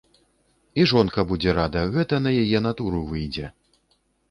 І 0.81 0.85
жонка 0.91 1.25
будзе 1.33 1.51
рада, 1.59 1.85
гэта 1.97 2.21
на 2.25 2.31
яе 2.47 2.65
натуру 2.69 3.05
выйдзе. 3.13 3.55